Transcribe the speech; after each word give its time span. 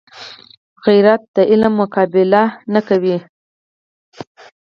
غیرت 0.85 1.21
د 1.35 1.37
علم 1.51 1.73
مقابله 1.81 2.43
نه 2.73 2.81
کوي 2.87 3.17